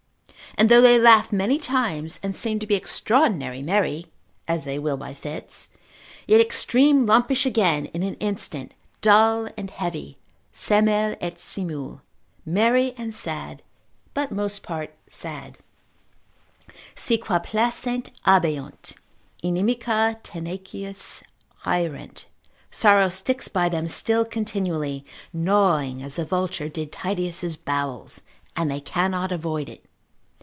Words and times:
And 0.57 0.67
though 0.67 0.81
they 0.81 0.99
laugh 0.99 1.31
many 1.31 1.57
times, 1.57 2.19
and 2.21 2.35
seem 2.35 2.59
to 2.59 2.67
be 2.67 2.75
extraordinary 2.75 3.61
merry 3.61 4.07
(as 4.49 4.65
they 4.65 4.77
will 4.77 4.97
by 4.97 5.13
fits), 5.13 5.69
yet 6.27 6.41
extreme 6.41 7.05
lumpish 7.05 7.45
again 7.45 7.85
in 7.85 8.03
an 8.03 8.15
instant, 8.15 8.73
dull 8.99 9.47
and 9.55 9.71
heavy, 9.71 10.17
semel 10.51 11.15
et 11.21 11.39
simul, 11.39 12.01
merry 12.45 12.93
and 12.97 13.15
sad, 13.15 13.61
but 14.13 14.33
most 14.33 14.61
part 14.61 14.93
sad: 15.07 15.57
Si 16.95 17.17
qua 17.17 17.39
placent, 17.39 18.09
abeunt; 18.25 18.95
inimica 19.41 20.21
tenacius 20.21 21.23
haerent: 21.63 22.25
sorrow 22.69 23.07
sticks 23.07 23.47
by 23.47 23.69
them 23.69 23.87
still 23.87 24.25
continually, 24.25 25.05
gnawing 25.31 26.03
as 26.03 26.17
the 26.17 26.25
vulture 26.25 26.67
did 26.67 26.91
Titius' 26.91 27.55
bowels, 27.55 28.21
and 28.53 28.69
they 28.69 28.81
cannot 28.81 29.31
avoid 29.31 29.69
it. 29.69 29.85